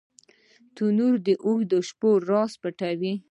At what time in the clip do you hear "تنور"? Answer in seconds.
0.75-1.13